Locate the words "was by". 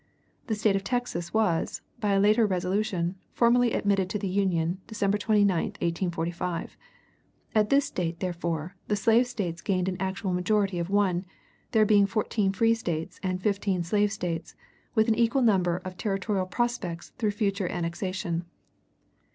1.31-2.13